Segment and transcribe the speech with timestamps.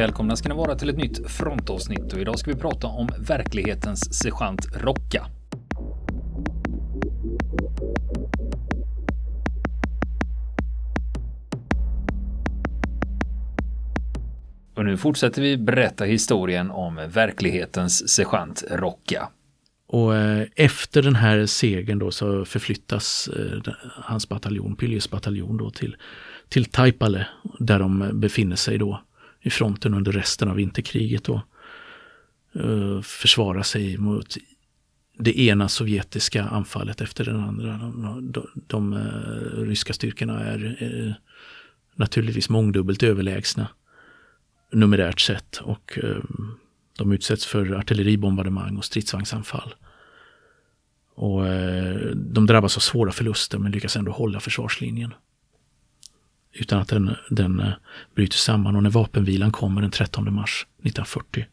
[0.00, 4.14] Välkomna ska ni vara till ett nytt frontavsnitt och idag ska vi prata om verklighetens
[4.14, 5.26] sergeant Rocka.
[14.74, 19.28] Och nu fortsätter vi berätta historien om verklighetens sergeant Rocka.
[19.86, 25.70] Och eh, efter den här segern då så förflyttas eh, hans bataljon, Pylius bataljon då
[25.70, 25.96] till,
[26.48, 27.26] till Taipale
[27.58, 29.00] där de befinner sig då
[29.40, 31.40] i fronten under resten av vinterkriget och
[32.56, 34.36] uh, försvara sig mot
[35.18, 37.72] det ena sovjetiska anfallet efter den andra.
[37.78, 41.12] De, de, de uh, ryska styrkorna är uh,
[41.94, 43.68] naturligtvis mångdubbelt överlägsna
[44.72, 45.98] numerärt sett och
[46.98, 49.74] de utsätts för artilleribombardemang och stridsvagnsanfall.
[51.14, 51.42] Och
[52.14, 55.14] de drabbas av svåra förluster men lyckas ändå hålla försvarslinjen
[56.52, 57.72] utan att den, den eh,
[58.14, 58.76] bryter samman.
[58.76, 61.46] Och när vapenvilan kommer den 13 mars 1940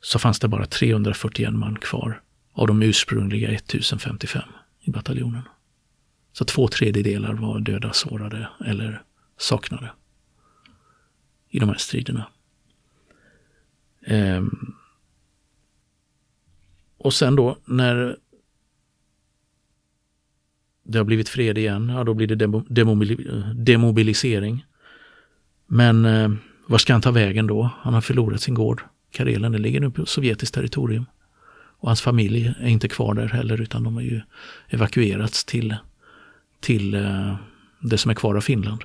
[0.00, 4.42] så fanns det bara 341 man kvar av de ursprungliga 1055
[4.80, 5.42] i bataljonen.
[6.32, 9.02] Så två tredjedelar var döda, sårade eller
[9.36, 9.90] saknade
[11.48, 12.26] i de här striderna.
[14.06, 14.74] Ehm.
[16.98, 18.16] och sen då när
[20.88, 24.64] det har blivit fred igen, ja då blir det demobil demobilisering.
[25.66, 26.30] Men eh,
[26.66, 27.70] var ska han ta vägen då?
[27.80, 28.82] Han har förlorat sin gård.
[29.10, 31.06] Karelen, det ligger nu på sovjetiskt territorium.
[31.80, 34.20] Och hans familj är inte kvar där heller utan de har ju
[34.68, 35.76] evakuerats till,
[36.60, 37.36] till eh,
[37.80, 38.84] det som är kvar av Finland.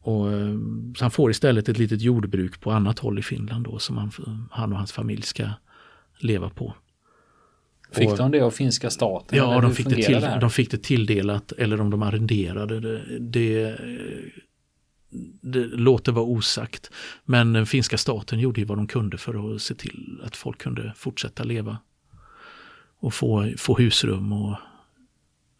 [0.00, 0.54] Och, eh,
[0.96, 4.10] så han får istället ett litet jordbruk på annat håll i Finland då som han,
[4.50, 5.48] han och hans familj ska
[6.18, 6.74] leva på.
[7.90, 9.38] Fick de det av finska staten?
[9.38, 13.18] Ja, de fick, det till, det de fick det tilldelat eller om de arrenderade det.
[13.18, 13.78] Det,
[15.40, 16.90] det låter vara osagt.
[17.24, 20.58] Men den finska staten gjorde ju vad de kunde för att se till att folk
[20.58, 21.78] kunde fortsätta leva.
[22.98, 24.56] Och få, få husrum och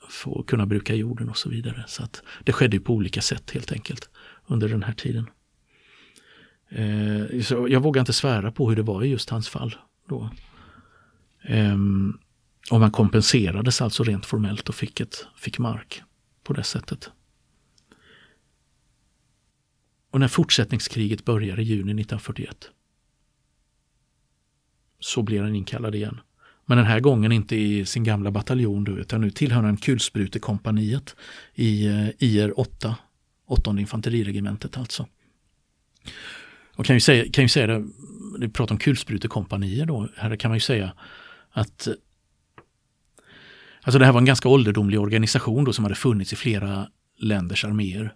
[0.08, 1.84] få kunna bruka jorden och så vidare.
[1.86, 4.08] Så att det skedde på olika sätt helt enkelt
[4.46, 5.30] under den här tiden.
[6.68, 9.76] Eh, så jag vågar inte svära på hur det var i just hans fall.
[10.08, 10.30] Då.
[11.48, 12.18] Um,
[12.70, 16.02] och man kompenserades alltså rent formellt och fick, ett, fick mark
[16.42, 17.10] på det sättet.
[20.10, 22.70] Och när fortsättningskriget börjar i juni 1941
[25.00, 26.20] så blir han inkallad igen.
[26.66, 31.16] Men den här gången inte i sin gamla bataljon utan nu tillhör han kulsprutekompaniet
[31.54, 32.96] i eh, IR 8,
[33.46, 35.06] åttonde infanteriregementet alltså.
[36.76, 37.86] Och kan ju säga, kan ju säga det,
[38.38, 40.92] vi pratar om kulsprutekompanier då, här kan man ju säga
[41.56, 41.88] att
[43.82, 47.64] Alltså det här var en ganska ålderdomlig organisation då som hade funnits i flera länders
[47.64, 48.14] arméer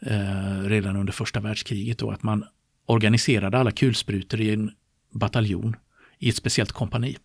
[0.00, 1.98] eh, redan under första världskriget.
[1.98, 2.44] Då, att man
[2.86, 4.70] organiserade alla kulsprutor i en
[5.12, 5.76] bataljon
[6.18, 7.16] i ett speciellt kompani.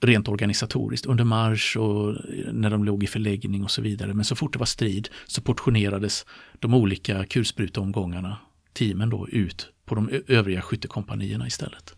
[0.00, 2.16] Rent organisatoriskt under marsch och
[2.52, 4.14] när de låg i förläggning och så vidare.
[4.14, 6.26] Men så fort det var strid så portionerades
[6.58, 8.38] de olika kulspruteomgångarna,
[8.72, 11.95] teamen då, ut på de övriga skyttekompanierna istället.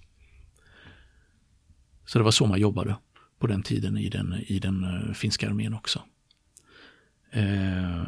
[2.09, 2.97] Så det var så man jobbade
[3.39, 6.03] på den tiden i den, i den eh, finska armén också.
[7.31, 8.03] Eh,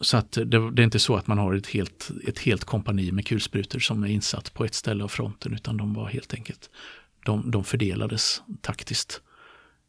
[0.00, 3.12] så att det, det, är inte så att man har ett helt, ett helt kompani
[3.12, 6.70] med kulsprutor som är insatt på ett ställe av fronten utan de var helt enkelt,
[7.24, 9.20] de, de fördelades taktiskt.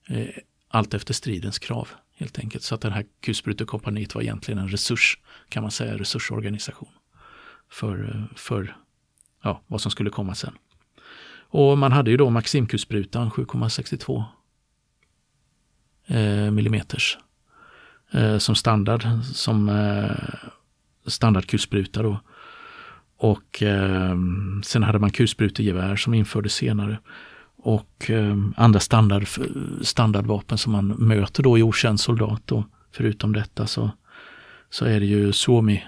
[0.08, 0.28] eh,
[0.68, 2.64] allt efter stridens krav helt enkelt.
[2.64, 5.18] Så att det här kulsprutekompaniet var egentligen en resurs,
[5.50, 6.90] kan man säga, resursorganisation
[7.70, 8.78] för, eh, för
[9.44, 10.54] ja, vad som skulle komma sen.
[11.54, 14.24] Och man hade ju då Maximkulsprutan 7,62
[16.08, 17.18] eh, millimeters
[18.12, 20.12] eh, som standard, som eh,
[21.06, 22.20] standardkulspruta då.
[23.18, 24.16] Och eh,
[24.64, 27.00] sen hade man kulsprutegevär som infördes senare.
[27.58, 29.28] Och eh, andra standard,
[29.82, 32.42] standardvapen som man möter då i okänd soldat.
[32.46, 32.66] Då.
[32.92, 33.92] Förutom detta så,
[34.70, 35.84] så är det ju Suomi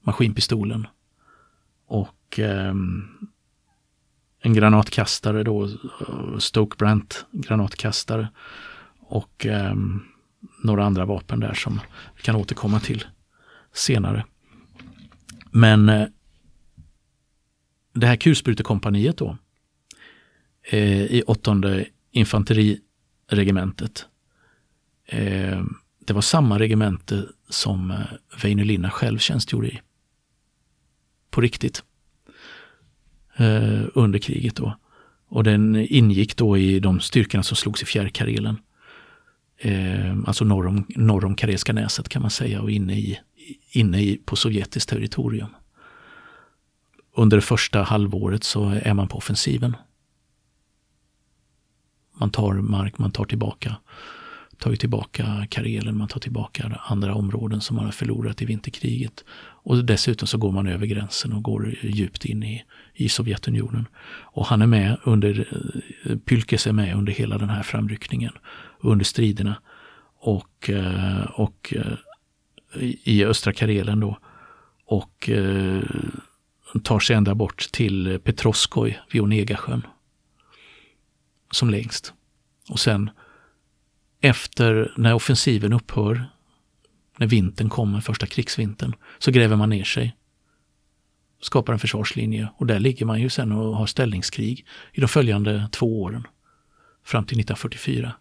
[0.00, 0.86] maskinpistolen.
[1.86, 2.74] Och eh,
[4.44, 8.28] en granatkastare då, eh, Stoke Brent granatkastare
[9.00, 9.74] och eh,
[10.62, 11.80] några andra vapen där som
[12.16, 13.04] vi kan återkomma till
[13.72, 14.24] senare.
[15.50, 16.06] Men eh,
[17.92, 19.36] det här kulsprutekompaniet då
[20.62, 24.06] eh, i åttonde infanteriregementet.
[25.06, 25.64] Eh,
[25.98, 27.98] det var samma regemente som eh,
[28.42, 29.80] Väinö Linna själv tjänstgjorde i.
[31.30, 31.84] På riktigt.
[33.36, 34.78] Eh, under kriget då.
[35.28, 38.58] Och den ingick då i de styrkorna som slogs i Fjärrkarelen
[39.58, 43.18] eh, alltså norr om, norr om Karelska näset kan man säga och inne i,
[43.70, 45.48] inne i, på sovjetiskt territorium.
[47.16, 49.76] Under det första halvåret så är man på offensiven.
[52.20, 53.76] Man tar mark, man tar tillbaka
[54.58, 59.24] tar ju tillbaka Karelen, man tar tillbaka andra områden som man har förlorat i vinterkriget.
[59.64, 62.64] Och dessutom så går man över gränsen och går djupt in i,
[62.94, 63.88] i Sovjetunionen.
[64.06, 65.48] Och han är med under,
[66.04, 68.32] eh, Pylkes är med under hela den här framryckningen,
[68.80, 69.56] under striderna.
[70.18, 71.98] Och, eh, och eh,
[73.04, 74.18] i östra Karelen då.
[74.86, 75.30] Och
[76.82, 79.86] tar sig ända bort till Petroskoj vid Onegasjön.
[81.50, 82.12] Som längst.
[82.68, 83.10] Och sen
[84.24, 86.24] efter när offensiven upphör,
[87.18, 90.16] när vintern kommer, första krigsvintern, så gräver man ner sig.
[91.40, 95.68] Skapar en försvarslinje och där ligger man ju sen och har ställningskrig i de följande
[95.72, 96.26] två åren.
[97.04, 98.12] Fram till 1944.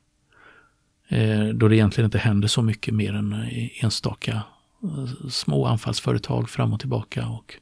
[1.07, 3.49] Eh, då det egentligen inte händer så mycket mer än
[3.81, 4.43] enstaka
[4.83, 7.55] eh, små anfallsföretag fram och tillbaka och,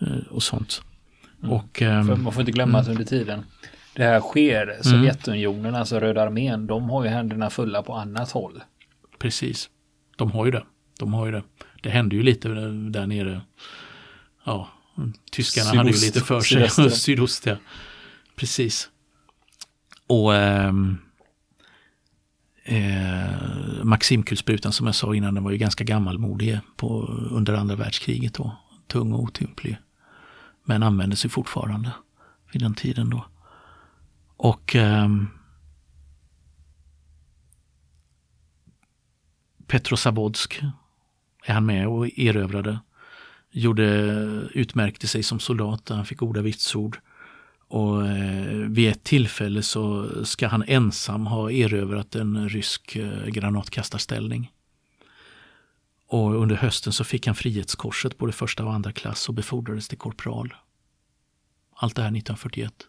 [0.00, 0.82] eh, och sånt.
[1.42, 1.52] Mm.
[1.52, 2.80] Och, ehm, man får inte glömma mm.
[2.80, 3.44] att under tiden
[3.94, 4.62] det här sker.
[4.62, 4.82] Mm.
[4.82, 5.74] Sovjetunionen, mm.
[5.74, 8.62] alltså Röda armén, de har ju händerna fulla på annat håll.
[9.18, 9.70] Precis.
[10.16, 10.64] De har ju det.
[10.98, 11.42] De har ju det.
[11.82, 13.40] Det hände ju lite där nere.
[14.44, 14.68] Ja,
[15.32, 16.70] tyskarna Sydost, hade ju lite för sig.
[16.70, 17.56] Sydost, Sydost ja.
[18.36, 18.90] Precis.
[20.06, 20.98] Och ehm,
[22.64, 28.34] eh, Maximkulsprutan som jag sa innan, den var ju ganska gammalmodig på, under andra världskriget
[28.34, 28.56] då.
[28.86, 29.76] Tung och otymplig.
[30.64, 31.90] Men användes ju fortfarande
[32.52, 33.26] vid den tiden då.
[34.44, 35.28] Och ehm, um,
[39.66, 40.62] Petrozavodsk
[41.44, 42.80] är han med och erövrade.
[43.50, 43.84] Gjorde,
[44.54, 47.00] utmärkte sig som soldat, han fick goda vitsord.
[47.68, 54.52] Och eh, vid ett tillfälle så ska han ensam ha erövrat en rysk eh, granatkastarställning.
[56.06, 59.98] Och under hösten så fick han Frihetskorset både första och andra klass och befordrades till
[59.98, 60.54] korpral.
[61.76, 62.88] Allt det här 1941.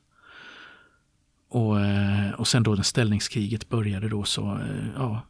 [1.49, 5.21] Och, eh, och sen då när ställningskriget började då så eh, ja,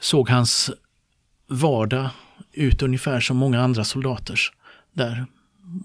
[0.00, 0.70] såg hans
[1.46, 2.10] vardag
[2.52, 4.52] ut ungefär som många andra soldaters
[4.92, 5.26] där.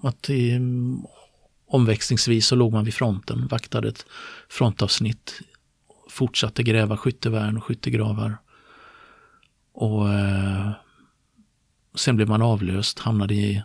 [0.02, 1.02] Att i, mm,
[1.66, 4.06] omväxlingsvis så låg man vid fronten, vaktade ett
[4.48, 5.40] frontavsnitt,
[6.10, 8.36] fortsatte gräva skyttevärn och skyttegravar.
[9.72, 10.70] Och eh,
[11.94, 13.62] sen blev man avlöst, hamnade i,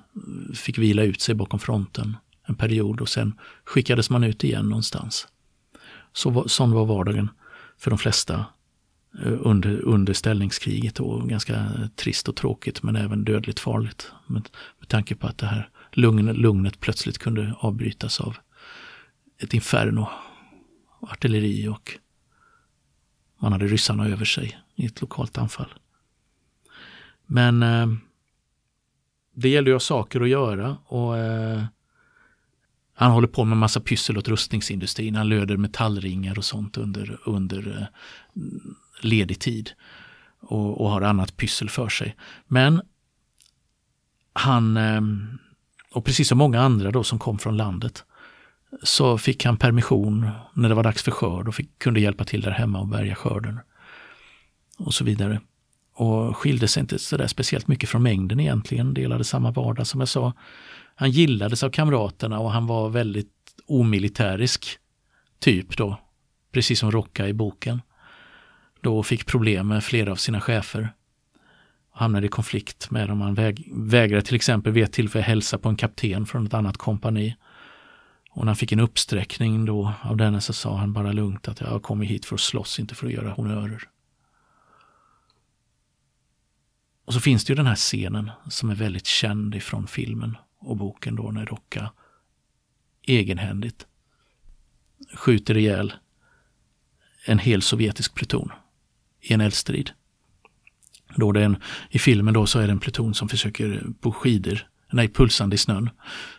[0.55, 2.17] fick vila ut sig bakom fronten
[2.49, 3.33] en period och sen
[3.63, 5.27] skickades man ut igen någonstans.
[6.13, 7.29] Så, sån var vardagen
[7.77, 8.45] för de flesta
[9.25, 14.11] eh, under, under ställningskriget och ganska trist och tråkigt men även dödligt farligt.
[14.27, 18.37] Med, med tanke på att det här lugn, lugnet plötsligt kunde avbrytas av
[19.37, 20.09] ett inferno,
[21.01, 21.97] artilleri och
[23.37, 25.73] man hade ryssarna över sig i ett lokalt anfall.
[27.25, 27.87] Men eh,
[29.33, 31.63] det gällde ju att ha saker att göra och eh,
[32.99, 35.15] han håller på med massa pyssel åt rustningsindustrin.
[35.15, 38.41] Han löder metallringar och sånt under, under eh,
[39.01, 39.71] ledig tid.
[40.41, 42.15] Och, och, har annat pyssel för sig.
[42.47, 42.81] Men
[44.33, 45.39] han, ehm,
[45.91, 48.03] och precis som många andra då som kom från landet,
[48.83, 52.41] så fick han permission när det var dags för skörd och fick, kunde hjälpa till
[52.41, 53.59] där hemma och bärga skörden.
[54.77, 55.41] Och så vidare.
[55.93, 59.99] Och skilde sig inte så där speciellt mycket från mängden egentligen, delade samma vardag som
[59.99, 60.33] jag sa.
[60.99, 63.31] Han gillades av kamraterna och han var väldigt
[63.67, 64.77] omilitärisk
[65.39, 65.97] typ då.
[66.51, 67.81] Precis som Rocka i boken.
[68.81, 70.93] Då fick problem med flera av sina chefer.
[71.91, 73.21] Hamnade i konflikt med dem.
[73.21, 76.77] Han väg, vägrade till exempel vid ett tillfälle hälsa på en kapten från ett annat
[76.77, 77.35] kompani.
[78.31, 81.61] Och när han fick en uppsträckning då av denne så sa han bara lugnt att
[81.61, 83.83] jag har kommit hit för att slåss, inte för att göra honörer.
[87.05, 90.77] Och så finns det ju den här scenen som är väldigt känd ifrån filmen och
[90.77, 91.91] boken då när Rocka
[93.01, 93.87] egenhändigt
[95.13, 95.93] skjuter ihjäl
[97.25, 98.51] en hel sovjetisk pluton
[99.21, 99.91] i en eldstrid.
[101.15, 101.57] Då det en,
[101.89, 105.57] I filmen då så är det en pluton som försöker på skidor, nej pulsande i
[105.57, 105.89] snön,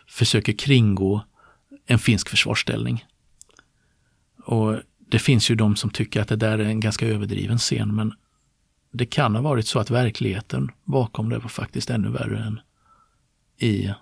[0.07, 1.25] försöker kringgå
[1.85, 3.05] en finsk försvarsställning.
[4.45, 7.95] Och det finns ju de som tycker att det där är en ganska överdriven scen
[7.95, 8.13] men
[8.91, 12.59] det kan ha varit så att verkligheten bakom det var faktiskt ännu värre än
[13.57, 13.93] i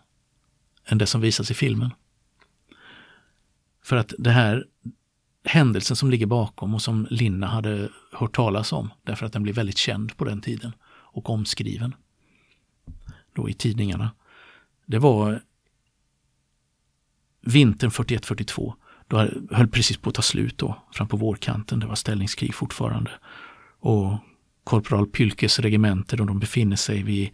[0.89, 1.91] än det som visas i filmen.
[3.83, 4.65] För att det här
[5.43, 9.55] händelsen som ligger bakom och som Linna hade hört talas om, därför att den blev
[9.55, 11.95] väldigt känd på den tiden och omskriven
[13.33, 14.11] då i tidningarna.
[14.85, 15.41] Det var
[17.41, 18.73] vintern 41-42.
[19.07, 19.17] Då
[19.51, 21.79] höll precis på att ta slut då, fram på vårkanten.
[21.79, 23.11] Det var ställningskrig fortfarande.
[23.79, 24.17] Och
[24.63, 27.29] korporal Pylkes regemente då de befinner sig vid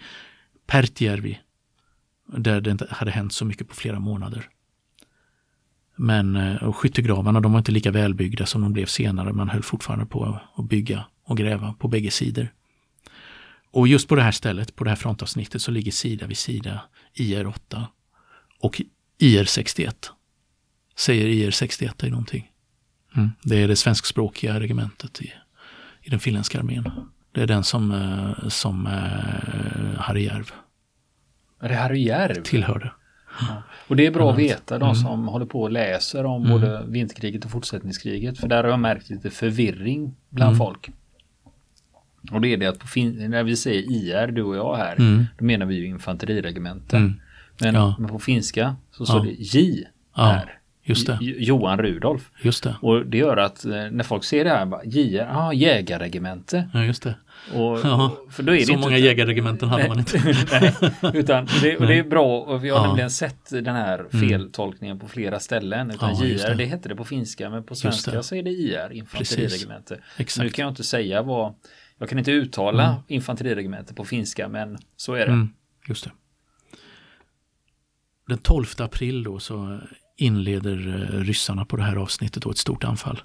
[0.68, 1.40] Pertjärvi
[2.26, 4.50] där det inte hade hänt så mycket på flera månader.
[5.96, 9.34] Men eh, och skyttegravarna de var inte lika välbyggda som de blev senare.
[9.34, 12.54] Man höll fortfarande på att bygga och gräva på bägge sidor.
[13.72, 16.82] Och just på det här stället, på det här frontavsnittet, så ligger sida vid sida
[17.16, 17.84] IR-8
[18.60, 18.82] och
[19.20, 19.94] IR-61.
[20.96, 22.52] Säger IR-61 dig någonting?
[23.16, 23.32] Mm.
[23.44, 25.34] Det är det svenskspråkiga regementet i,
[26.02, 26.92] i den finländska armén.
[27.32, 30.52] Det är den som, eh, som eh, Harry Järv.
[31.66, 32.42] Är det Harry?
[32.44, 32.92] Tillhörde.
[33.40, 33.64] Ja.
[33.88, 34.96] Och det är bra att veta, de mm.
[34.96, 36.52] som håller på och läser om mm.
[36.52, 38.38] både vinterkriget och fortsättningskriget.
[38.38, 40.58] För där har jag märkt lite förvirring bland mm.
[40.58, 40.90] folk.
[42.32, 42.96] Och det är det att
[43.30, 45.26] när vi säger IR, du och jag här, mm.
[45.38, 46.98] då menar vi ju infanteriregemente.
[46.98, 47.14] Mm.
[47.60, 47.96] Men, ja.
[48.00, 49.24] men, på finska så står ja.
[49.24, 49.84] det J
[50.16, 50.60] här.
[50.88, 51.18] Just det.
[51.22, 52.32] Johan Rudolf.
[52.42, 52.76] Just det.
[52.82, 54.82] Och det gör att eh, när folk ser det här, bara,
[55.32, 56.70] ah, jägarregemente.
[56.74, 57.16] Ja, just det.
[57.54, 60.36] Och, ja, för då är det så många jägarregementen hade man inte.
[60.52, 60.74] nej,
[61.14, 62.88] utan det, och det är bra, och vi har ja.
[62.88, 64.30] nämligen sett den här mm.
[64.30, 65.92] feltolkningen på flera ställen.
[65.92, 66.56] Utan ja, JR, det.
[66.56, 70.00] det hette det på finska, men på svenska så är det IR, infanteriregemente.
[70.40, 71.54] Nu kan jag inte säga vad,
[71.98, 73.02] jag kan inte uttala mm.
[73.08, 75.32] infanteriregemente på finska, men så är det.
[75.32, 75.50] Mm,
[75.88, 76.12] just det.
[78.28, 79.80] Den 12 april då så
[80.16, 83.22] inleder eh, ryssarna på det här avsnittet då ett stort anfall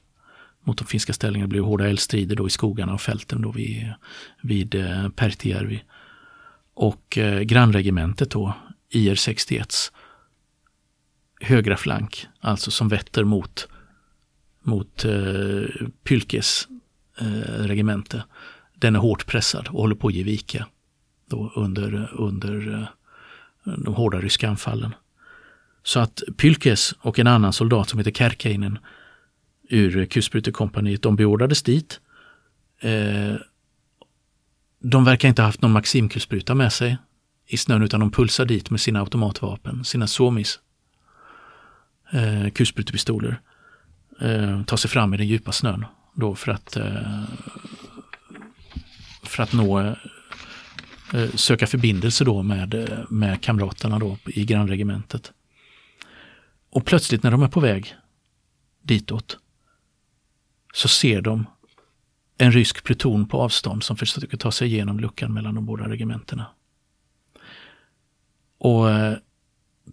[0.64, 1.46] mot de finska ställningarna.
[1.46, 3.92] Det blev hårda eldstrider då i skogarna och fälten då vid,
[4.42, 5.82] vid eh, Pertijärvi.
[6.74, 8.54] Och eh, grannregementet då,
[8.90, 9.74] IR 61
[11.40, 13.68] högra flank, alltså som vetter mot,
[14.62, 15.62] mot eh,
[16.02, 16.68] Pylkes
[17.20, 18.24] eh, regemente.
[18.74, 20.66] Den är hårt pressad och håller på att ge vika
[21.28, 24.94] då under, under eh, de hårda ryska anfallen.
[25.82, 28.78] Så att Pylkes och en annan soldat som heter Kärkeinen
[29.68, 32.00] ur kulsprutekompaniet, de beordrades dit.
[32.80, 33.34] Eh,
[34.82, 36.96] de verkar inte ha haft någon Maximkulspruta med sig
[37.46, 40.58] i snön utan de pulsar dit med sina automatvapen, sina Somis
[42.12, 43.40] eh, kulsprutepistoler.
[44.20, 45.84] Eh, tar sig fram i den djupa snön
[46.14, 47.22] då för att eh,
[49.22, 49.96] för att nå
[51.34, 55.32] söka förbindelse då med, med kamraterna då i grannregementet.
[56.70, 57.94] Och plötsligt när de är på väg
[58.82, 59.38] ditåt
[60.72, 61.46] så ser de
[62.38, 66.46] en rysk pluton på avstånd som försöker ta sig igenom luckan mellan de båda regementena.
[68.58, 69.16] Och eh,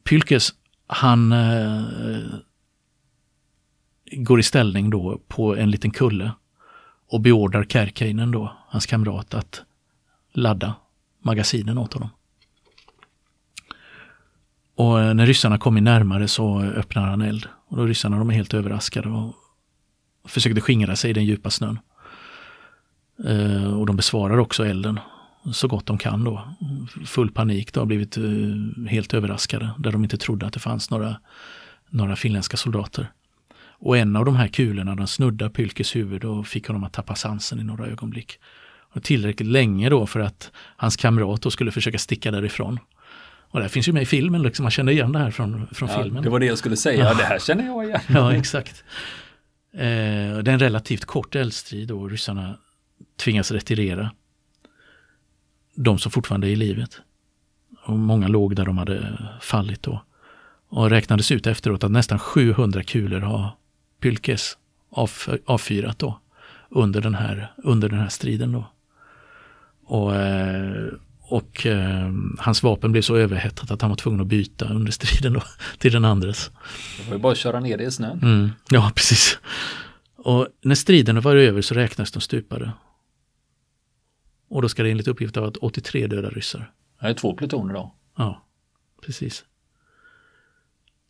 [0.04, 0.54] Pylkes,
[0.88, 1.84] han eh,
[4.12, 6.32] går i ställning då på en liten kulle
[7.08, 9.64] och beordrar Kärkeinen då, hans kamrat, att
[10.34, 10.76] ladda
[11.20, 12.10] magasinen åt honom.
[14.78, 17.48] Och eh, när ryssarna kommer närmare så öppnar han eld.
[17.68, 19.36] Och då ryssarna de är helt överraskade och
[20.26, 21.80] försökte skingra sig i den djupa snön.
[23.26, 25.00] Eh, och de besvarar också elden
[25.54, 26.56] så gott de kan då.
[27.06, 30.92] Full panik, de har blivit eh, helt överraskade där de inte trodde att det fanns
[30.92, 31.20] några,
[31.90, 33.12] några finländska soldater.
[33.80, 37.16] Och en av de här kulorna den snuddar Pylkes huvud och fick honom att tappa
[37.16, 38.40] sansen i några ögonblick.
[38.94, 42.80] Och tillräckligt länge då för att hans kamrat då skulle försöka sticka därifrån.
[43.50, 45.90] Och det finns ju med i filmen, liksom, man känner igen det här från, från
[45.90, 46.24] ja, filmen.
[46.24, 47.14] Det var det jag skulle säga, ja.
[47.14, 48.02] det här känner jag igen.
[48.08, 48.84] ja, exakt.
[49.74, 52.58] Eh, det är en relativt kort eldstrid och ryssarna
[53.16, 54.12] tvingas retirera.
[55.76, 57.02] De som fortfarande är i livet.
[57.86, 60.04] Och många låg där de hade fallit då.
[60.70, 63.50] Och räknades ut efteråt att nästan 700 kulor har
[64.00, 64.58] Pylkes
[65.46, 66.20] avfyrat då
[66.70, 68.66] under den här, under den här striden då.
[69.84, 70.88] Och eh,
[71.30, 75.34] och eh, hans vapen blev så överhettat att han var tvungen att byta under striden
[75.34, 75.44] då,
[75.78, 76.52] till den andres.
[76.98, 78.20] Det var ju bara att köra ner det i snön.
[78.24, 79.40] Mm, ja, precis.
[80.18, 82.72] Och när striden var över så räknas de stupade.
[84.50, 86.72] Och då ska det enligt uppgift ha varit 83 döda ryssar.
[87.02, 87.96] Det är två plutoner då.
[88.18, 88.46] Ja,
[89.06, 89.46] precis.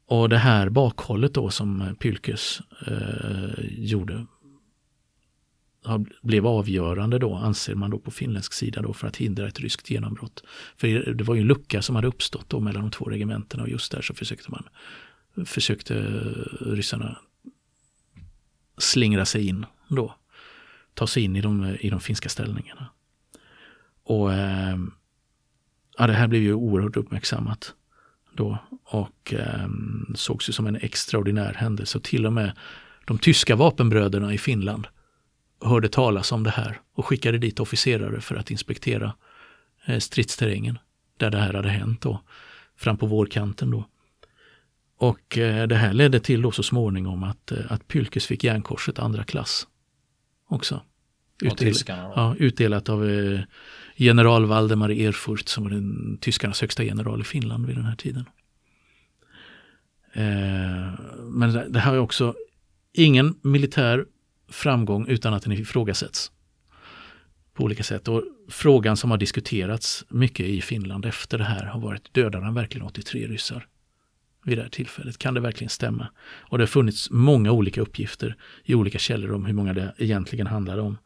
[0.07, 4.25] Och det här bakhållet då som Pylkes eh, gjorde
[6.21, 9.89] blev avgörande då, anser man då på finländsk sida då för att hindra ett ryskt
[9.89, 10.43] genombrott.
[10.77, 13.69] För det var ju en lucka som hade uppstått då mellan de två regementena och
[13.69, 14.63] just där så försökte man,
[15.45, 15.93] försökte
[16.61, 17.17] ryssarna
[18.77, 20.15] slingra sig in då.
[20.93, 22.89] Ta sig in i de, i de finska ställningarna.
[24.03, 24.77] Och eh,
[25.97, 27.73] ja, det här blev ju oerhört uppmärksammat
[28.33, 29.67] då och eh,
[30.15, 31.97] sågs ju som en extraordinär händelse.
[31.97, 32.51] Och till och med
[33.05, 34.87] de tyska vapenbröderna i Finland
[35.61, 39.13] hörde talas om det här och skickade dit officerare för att inspektera
[39.85, 40.79] eh, stridsterrängen
[41.17, 42.21] där det här hade hänt då,
[42.75, 43.87] fram på vårkanten då.
[44.97, 48.99] Och eh, det här ledde till då så småningom att, eh, att Pylkes fick järnkorset
[48.99, 49.67] andra klass
[50.49, 50.81] också.
[51.41, 53.09] Utdel, ja, utdelat av
[53.95, 58.25] general Valdemar Erfurt som var den tyskarnas högsta general i Finland vid den här tiden.
[61.23, 62.35] Men det här är också
[62.93, 64.05] ingen militär
[64.49, 66.31] framgång utan att den ifrågasätts
[67.57, 68.07] på olika sätt.
[68.07, 72.53] Och frågan som har diskuterats mycket i Finland efter det här har varit dödade han
[72.53, 73.67] verkligen 83 ryssar?
[74.43, 76.07] Vid det här tillfället, kan det verkligen stämma?
[76.25, 80.47] Och det har funnits många olika uppgifter i olika källor om hur många det egentligen
[80.47, 80.97] handlade om.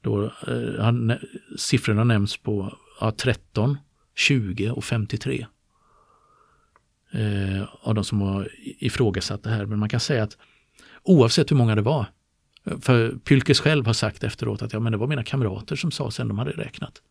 [0.00, 1.16] Då, eh,
[1.56, 3.78] siffrorna nämns på ja, 13,
[4.14, 5.46] 20 och 53.
[7.12, 9.66] Eh, av de som har ifrågasatt det här.
[9.66, 10.36] Men man kan säga att
[11.02, 12.06] oavsett hur många det var
[12.64, 16.10] för Pylkes själv har sagt efteråt att ja, men det var mina kamrater som sa
[16.10, 17.02] sen de hade räknat.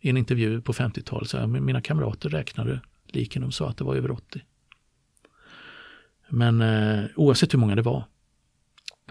[0.00, 3.84] I en intervju på 50-talet sa jag, mina kamrater räknade liken, de sa att det
[3.84, 4.42] var över 80.
[6.28, 8.04] Men eh, oavsett hur många det var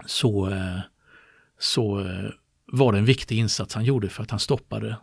[0.06, 0.78] så, eh,
[1.58, 2.30] så eh,
[2.66, 4.96] var det en viktig insats han gjorde för att han stoppade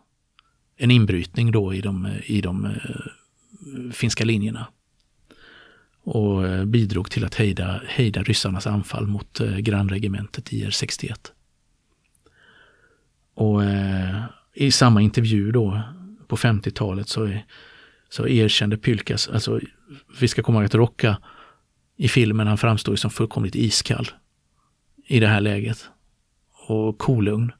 [0.76, 4.66] en inbrytning då i de, eh, i de eh, finska linjerna
[6.06, 11.14] och eh, bidrog till att hejda, hejda ryssarnas anfall mot eh, grannregementet IR-61.
[13.34, 15.82] Och eh, i samma intervju då
[16.26, 17.38] på 50-talet så,
[18.08, 19.60] så erkände Pylkas, alltså
[20.20, 21.18] vi ska komma ihåg att Rocka
[21.96, 24.08] i filmen, han framstår som fullkomligt iskall
[25.06, 25.88] i det här läget
[26.68, 27.52] och kolugn.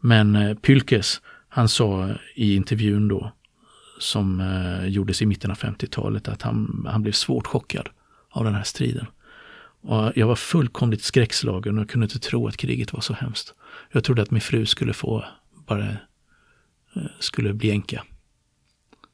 [0.00, 3.32] Men eh, Pylkes, han sa i intervjun då
[3.98, 7.88] som eh, gjordes i mitten av 50-talet att han, han blev svårt chockad
[8.30, 9.06] av den här striden.
[9.80, 13.54] Och jag var fullkomligt skräckslagen och kunde inte tro att kriget var så hemskt.
[13.92, 15.24] Jag trodde att min fru skulle få,
[15.66, 18.04] bara eh, skulle bli enka.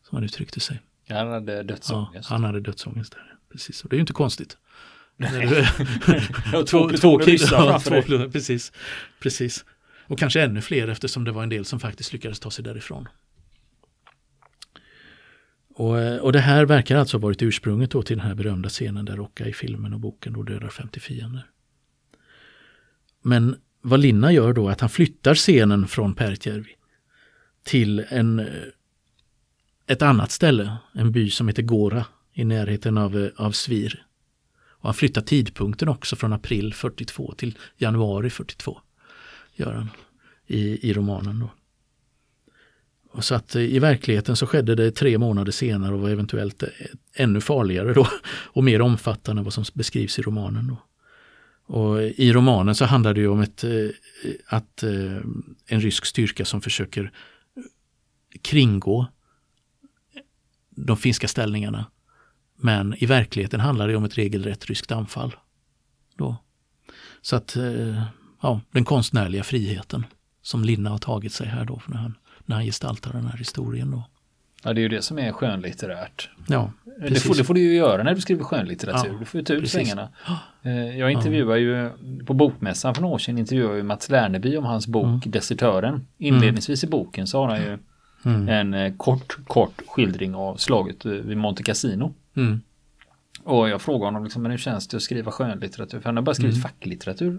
[0.09, 0.81] Som han uttryckte sig.
[1.09, 2.31] Han hade dödsångest.
[2.31, 3.35] Ja, han hade dödsångest där.
[3.53, 4.57] Precis, och det är ju inte konstigt.
[6.67, 7.19] två, två.
[8.33, 8.73] Precis,
[9.21, 9.65] precis.
[10.06, 13.09] Och kanske ännu fler eftersom det var en del som faktiskt lyckades ta sig därifrån.
[15.75, 18.69] Och, eh, och det här verkar alltså ha varit ursprunget då till den här berömda
[18.69, 21.47] scenen där Rocka i filmen och boken då dödar 50 fiender.
[23.23, 26.76] Men vad Linna gör då är att han flyttar scenen från Pertjärvi
[27.63, 28.47] till en, eh,
[29.87, 34.06] ett annat ställe, en by som heter Gora i närheten av, eh, av Svir.
[34.54, 38.80] Och han flyttar tidpunkten också från april 42 till januari 42.
[39.54, 39.89] Gör han
[40.47, 41.50] i, i romanen då.
[43.13, 46.63] Och så att eh, i verkligheten så skedde det tre månader senare och var eventuellt
[46.63, 46.69] eh,
[47.15, 50.67] ännu farligare då och mer omfattande än vad som beskrivs i romanen.
[50.69, 50.77] Då.
[51.77, 53.65] Och eh, I romanen så handlar det ju om ett,
[54.47, 54.83] att
[55.67, 57.13] en rysk styrka som försöker
[58.43, 59.07] kringgå
[60.71, 61.85] de finska ställningarna.
[62.57, 65.37] Men i verkligheten handlar det om ett regelrätt ryskt anfall.
[66.17, 66.37] Då.
[67.23, 67.57] Så att,
[68.43, 70.07] ja, den konstnärliga friheten
[70.43, 72.15] som Linna har tagit sig här då när han
[72.52, 74.04] när han gestaltar den här historien då.
[74.65, 76.30] Ja, det är ju det som är skönlitterärt.
[76.49, 79.12] Ja, det får, det får, du ju göra när du skriver skönlitteratur.
[79.12, 80.08] Ja, du får ju ta ut svängarna.
[80.62, 81.91] Eh, jag intervjuar ju
[82.26, 85.21] på Bokmässan för några år sedan intervjuade ju Mats Lerneby om hans bok mm.
[85.25, 86.06] Desertören.
[86.19, 87.78] Inledningsvis i boken så har han ju
[88.25, 88.49] mm.
[88.49, 92.15] en eh, kort, kort skildring av slaget eh, vid Monte Cassino.
[92.36, 92.60] Mm.
[93.45, 96.00] Och jag frågar honom liksom, men hur känns det att skriva skönlitteratur?
[96.00, 96.62] För han har bara skrivit mm.
[96.62, 97.38] facklitteratur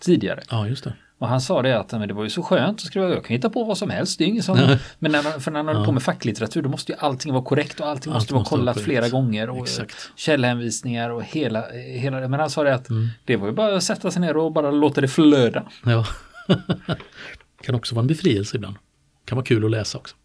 [0.00, 0.40] tidigare.
[0.50, 0.94] Ja, just det.
[1.18, 3.34] Och han sa det att men det var ju så skönt att skriva, jag kan
[3.34, 5.86] hitta på vad som helst, det är ingen som, men när för när man håller
[5.86, 8.84] på med facklitteratur då måste ju allting vara korrekt och allting måste vara kollat måste
[8.84, 10.10] flera gånger och Exakt.
[10.16, 13.08] källhänvisningar och hela, hela, men han sa det att mm.
[13.24, 15.64] det var ju bara att sätta sig ner och bara låta det flöda.
[15.84, 16.06] Ja,
[17.62, 18.76] kan också vara en befrielse ibland.
[19.24, 20.16] Kan vara kul att läsa också.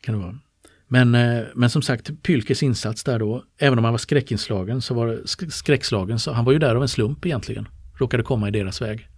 [0.00, 0.38] Kan det vara.
[0.88, 4.94] Men, eh, men som sagt, Pylkes insats där då, även om han var skräckinslagen så
[4.94, 7.68] var det skräckslagen, så han var ju där av en slump egentligen.
[7.98, 9.08] Råkade komma i deras väg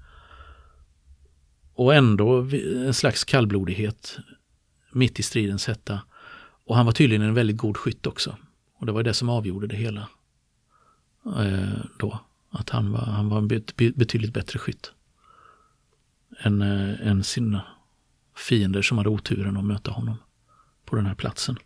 [1.75, 2.49] och ändå
[2.87, 4.19] en slags kallblodighet
[4.93, 6.01] mitt i stridens hetta.
[6.65, 8.37] Och han var tydligen en väldigt god skytt också.
[8.79, 10.09] Och det var det som avgjorde det hela.
[11.27, 12.19] Eh, då.
[12.51, 13.49] Att han var, han var en
[13.97, 14.93] betydligt bättre skytt.
[16.39, 17.65] Än, eh, än sina
[18.37, 20.17] fiender som hade oturen att möta honom
[20.85, 21.57] på den här platsen.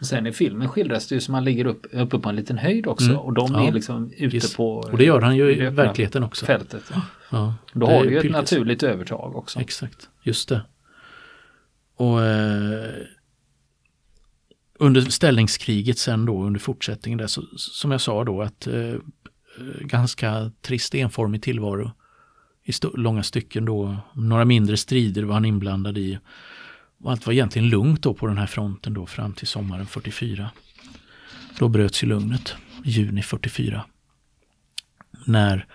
[0.00, 2.86] Sen i filmen skildras det ju som han ligger upp, uppe på en liten höjd
[2.86, 3.18] också mm.
[3.18, 3.68] och de ja.
[3.68, 4.56] är liksom ute Just.
[4.56, 6.46] på Och det gör han ju i verkligheten också.
[6.46, 6.92] Fältet.
[7.30, 7.54] Ja.
[7.72, 9.60] Då har du ju ett naturligt övertag också.
[9.60, 10.62] Exakt, just det.
[11.96, 12.94] Och eh,
[14.78, 18.94] under ställningskriget sen då, under fortsättningen där, så, som jag sa då att eh,
[19.80, 21.90] ganska trist enformig tillvaro
[22.64, 23.96] i långa stycken då.
[24.12, 26.18] Några mindre strider var han inblandad i.
[27.00, 30.50] Och allt var egentligen lugnt då på den här fronten då fram till sommaren 44.
[31.58, 33.84] Då bröts ju lugnet, juni 44.
[35.26, 35.66] När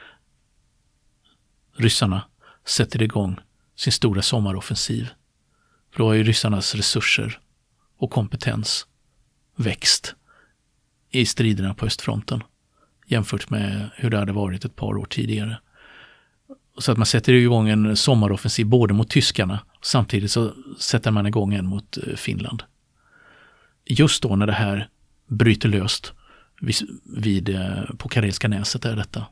[1.76, 2.22] ryssarna
[2.66, 3.40] sätter igång
[3.76, 5.10] sin stora sommaroffensiv.
[5.92, 7.40] För då har ju ryssarnas resurser
[7.98, 8.88] och kompetens
[9.56, 10.16] växt
[11.10, 12.44] i striderna på östfronten
[13.08, 15.60] jämfört med hur det hade varit ett par år tidigare.
[16.78, 21.54] Så att man sätter igång en sommaroffensiv både mot tyskarna samtidigt så sätter man igång
[21.54, 22.64] en mot eh, Finland.
[23.86, 24.90] Just då när det här
[25.28, 26.14] bryter löst
[26.62, 26.76] vid,
[27.18, 29.26] vid eh, på Karelska näset är detta.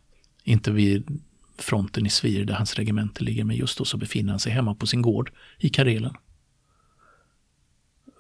[0.44, 1.22] Inte vid
[1.58, 4.76] fronten i Svir där hans regemente ligger, men just då så befinner han sig hemma
[4.76, 6.14] på sin gård i Karelen.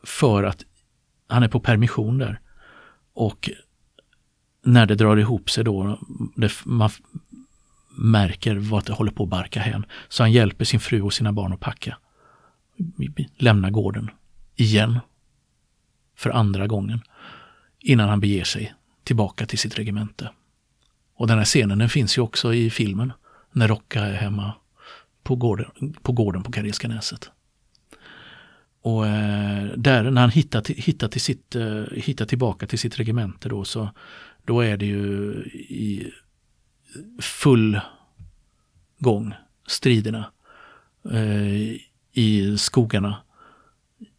[0.04, 0.66] För att
[1.28, 2.40] han är på permission där.
[3.14, 3.50] Och
[4.64, 6.00] när det drar ihop sig då,
[6.36, 6.90] det, man
[8.02, 9.86] märker vad det håller på att barka hän.
[10.10, 11.98] Så han hjälper sin fru och sina barn att packa.
[13.38, 14.10] Lämna gården.
[14.56, 15.00] Igen.
[16.16, 17.02] För andra gången.
[17.80, 20.32] Innan han beger sig tillbaka till sitt regemente.
[21.16, 23.14] Och den här scenen den finns ju också i filmen.
[23.52, 24.54] När Rocka är hemma
[25.24, 27.32] på gården på, gården på Karelska näset.
[28.82, 33.50] Och eh, där när han hittar, hittar, till sitt, eh, hittar tillbaka till sitt regemente
[33.50, 33.90] då så
[34.46, 35.34] då är det ju
[35.70, 36.12] i
[37.20, 37.80] full
[39.00, 39.34] gång,
[39.68, 40.32] striderna
[41.12, 41.78] eh,
[42.12, 43.18] i skogarna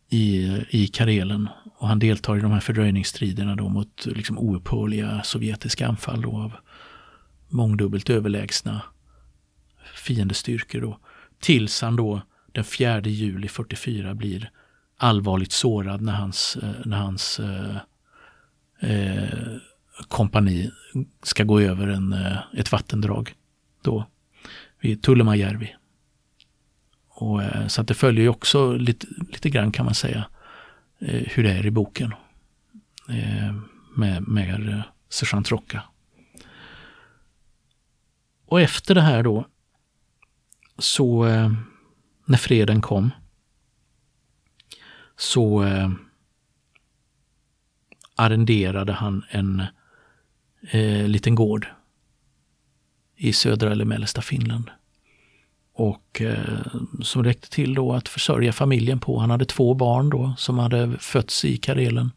[0.08, 1.48] i, i Karelen.
[1.78, 6.52] Och han deltar i de här fördröjningsstriderna då mot liksom oupphörliga sovjetiska anfall då av
[7.48, 8.82] mångdubbelt överlägsna
[9.94, 10.80] fiendestyrkor.
[10.80, 10.98] Då.
[11.40, 14.50] Tills han då den 4 juli 44 blir
[14.96, 17.76] allvarligt sårad när hans, eh, när hans eh,
[18.80, 19.56] eh,
[20.08, 20.70] kompani
[21.22, 23.34] ska gå över en, eh, ett vattendrag.
[23.82, 24.06] Då
[24.80, 25.76] vid Tullemajärvi.
[27.08, 30.24] Och, eh, så att det följer ju också lite, lite grann kan man säga
[31.00, 32.14] eh, hur det är i boken.
[33.96, 35.82] Med, med sergeant Rocka.
[38.46, 39.46] Och efter det här då
[40.78, 41.24] så
[42.24, 43.10] när freden kom
[45.16, 45.64] så
[48.16, 49.62] arrenderade han en
[50.70, 51.66] eh, liten gård
[53.16, 54.70] i södra eller mellersta Finland.
[55.74, 56.66] Och eh,
[57.02, 59.18] som räckte till då att försörja familjen på.
[59.18, 62.10] Han hade två barn då som hade fötts i Karelen.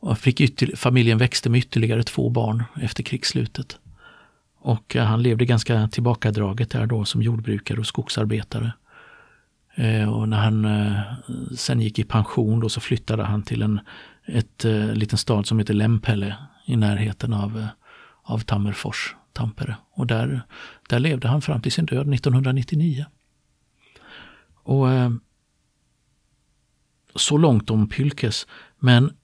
[0.00, 3.78] Och fick familjen växte med ytterligare två barn efter krigsslutet.
[4.58, 8.72] Och eh, han levde ganska tillbakadraget där då som jordbrukare och skogsarbetare.
[9.74, 11.00] Eh, och när han eh,
[11.56, 13.80] sen gick i pension då så flyttade han till en
[14.26, 17.68] ett, eh, liten stad som heter Lempele i närheten av, eh,
[18.22, 19.14] av Tammerfors.
[19.32, 19.76] Tampere.
[19.90, 20.42] Och där,
[20.88, 23.06] där levde han fram till sin död 1999.
[24.62, 25.10] Och eh,
[27.14, 28.46] Så långt om Pylkes.
[28.78, 29.16] Men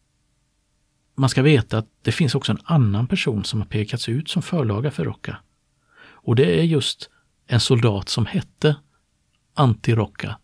[1.14, 4.42] man ska veta att det finns också en annan person som har pekats ut som
[4.42, 5.36] förlaga för Rocca.
[6.02, 7.10] Och det är just
[7.46, 8.76] en soldat som hette
[9.54, 10.34] Anti-Rocca.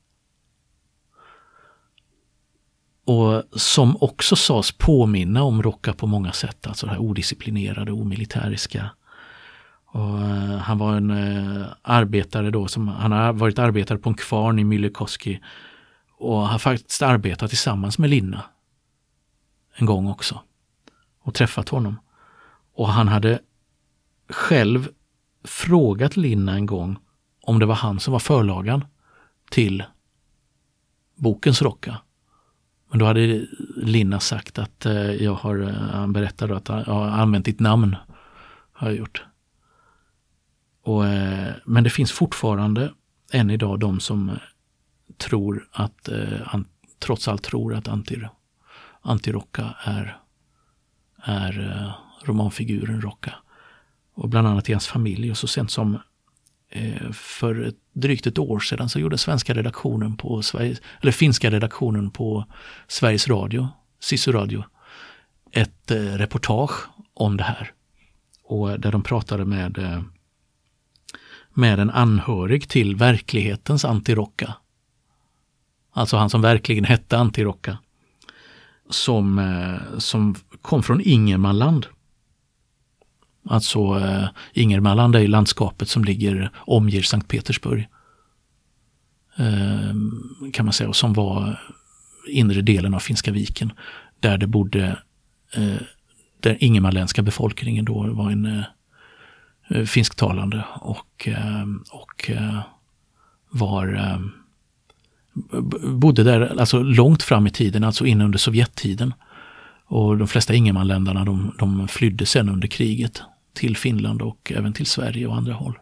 [3.08, 8.90] Och som också sades påminna om Rocca på många sätt, alltså det här odisciplinerade, omilitäriska.
[9.86, 14.14] Och eh, han var en eh, arbetare då, som, han har varit arbetare på en
[14.14, 15.40] kvarn i Myllykoski
[16.18, 18.44] och har faktiskt arbetat tillsammans med Linna
[19.74, 20.40] en gång också
[21.22, 22.00] och träffat honom.
[22.74, 23.40] Och han hade
[24.28, 24.88] själv
[25.44, 26.96] frågat Linna en gång
[27.42, 28.84] om det var han som var förlagan
[29.50, 29.84] till
[31.16, 31.96] bokens Rocka.
[32.90, 33.46] Men då hade
[33.76, 37.96] Linna sagt att eh, jag har, eh, han berättade att jag har använt ditt namn.
[38.72, 39.24] Har jag gjort.
[40.82, 42.92] Och, eh, men det finns fortfarande
[43.32, 44.38] än idag de som
[45.16, 46.64] tror att, eh, an,
[46.98, 48.22] trots allt tror att anti,
[49.02, 50.18] anti-rocka är,
[51.22, 51.92] är eh,
[52.26, 53.34] romanfiguren Rocka.
[54.14, 55.30] Och bland annat i hans familj.
[55.30, 55.98] Och så sent som
[56.70, 61.50] Eh, för ett, drygt ett år sedan så gjorde svenska redaktionen på Sveriges, eller finska
[61.50, 62.44] redaktionen på
[62.88, 63.68] Sveriges Radio,
[64.00, 64.64] Sisu Radio,
[65.52, 67.72] ett eh, reportage om det här.
[68.44, 70.02] Och eh, där de pratade med eh,
[71.54, 74.54] med en anhörig till verklighetens Antirocka.
[75.92, 77.78] Alltså han som verkligen hette Antirocka.
[78.90, 79.40] Som,
[79.98, 81.86] som kom från Ingermanland.
[83.48, 87.88] Alltså eh, Ingermanland är landskapet som ligger, omger Sankt Petersburg.
[89.36, 89.94] Eh,
[90.52, 91.60] kan man säga, och som var
[92.28, 93.72] inre delen av Finska viken.
[94.20, 94.98] Där det bodde,
[95.54, 95.82] eh,
[96.40, 98.64] där ingermanländska befolkningen då var en
[99.70, 102.60] eh, finsktalande och, eh, och eh,
[103.50, 104.32] var ehm,
[105.98, 109.14] bodde där alltså långt fram i tiden, alltså in under Sovjettiden.
[109.84, 113.22] Och de flesta ingermanländarna de, de flydde sen under kriget
[113.58, 115.78] till Finland och även till Sverige och andra håll.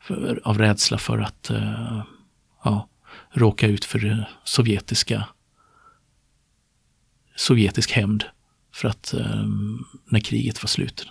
[0.00, 2.02] För, av rädsla för att, eh,
[2.64, 2.88] ja,
[3.30, 5.26] råka ut för sovjetiska
[7.36, 8.24] sovjetisk hämnd
[8.74, 9.44] för att eh,
[10.04, 11.08] när kriget var slut.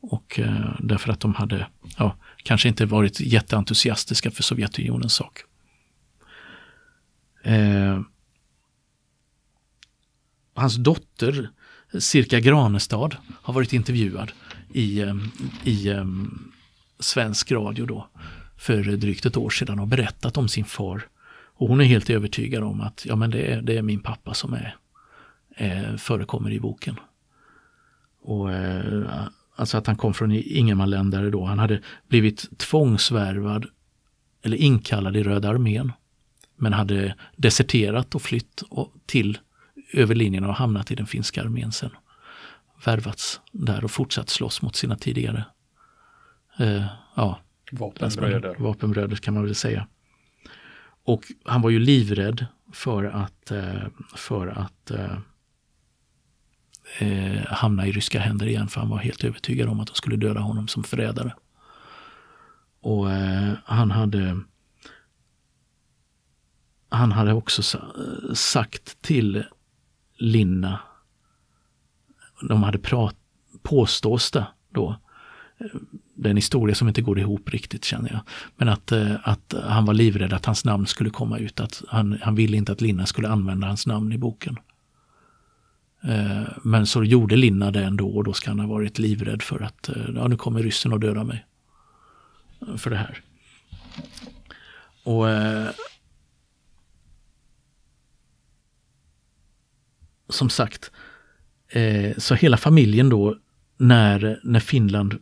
[0.00, 1.66] Och eh, därför att de hade
[1.98, 5.40] ja, kanske inte varit jätteentusiastiska för Sovjetunionens sak.
[7.42, 8.00] Eh,
[10.54, 11.50] hans dotter
[11.98, 14.32] Cirka Granestad har varit intervjuad
[14.74, 15.30] i, ehm,
[15.64, 16.52] i ehm,
[16.98, 18.08] svensk radio då
[18.56, 21.08] för drygt ett år sedan och berättat om sin far.
[21.56, 24.34] Och hon är helt övertygad om att ja, men det, är, det är min pappa
[24.34, 24.76] som är,
[25.56, 26.96] är, förekommer i boken.
[28.22, 31.44] Och eh, Alltså att han kom från ingenmanländare då.
[31.44, 33.66] Han hade blivit tvångsvärvad
[34.42, 35.92] eller inkallad i Röda armén.
[36.56, 38.62] Men hade deserterat och flytt
[39.06, 39.38] till
[39.92, 41.90] över linjen och hamnat i den finska armén sen.
[42.84, 45.44] Värvats där och fortsatt slåss mot sina tidigare
[46.58, 47.40] eh, ja,
[47.72, 48.56] vapenbröder.
[48.58, 49.86] vapenbröder kan man väl säga.
[51.04, 55.16] Och han var ju livrädd för att, eh, för att eh,
[56.98, 60.16] eh, hamna i ryska händer igen för han var helt övertygad om att de skulle
[60.16, 61.34] döda honom som förrädare.
[62.80, 64.40] Och eh, han hade
[66.88, 67.62] han hade också
[68.34, 69.44] sagt till
[70.16, 70.80] Linna,
[72.48, 73.16] de hade prat,
[73.62, 74.96] påstås det då,
[76.14, 78.20] det är en historia som inte går ihop riktigt känner jag.
[78.56, 82.18] Men att, eh, att han var livrädd att hans namn skulle komma ut, att han,
[82.22, 84.58] han ville inte att Linna skulle använda hans namn i boken.
[86.02, 89.60] Eh, men så gjorde Linna det ändå och då ska han ha varit livrädd för
[89.60, 91.46] att ja, nu kommer ryssen att döda mig.
[92.76, 93.20] För det här.
[95.04, 95.26] Och
[100.28, 100.90] Som sagt,
[101.74, 103.38] eh, så hela familjen då
[103.76, 105.18] när, när Finland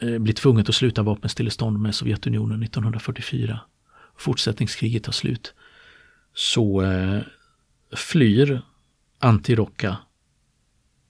[0.00, 3.60] eh, blir tvunget att sluta vapenstillestånd med Sovjetunionen 1944,
[4.18, 5.54] fortsättningskriget tar slut,
[6.34, 7.20] så eh,
[7.96, 8.62] flyr
[9.18, 9.96] Antirokka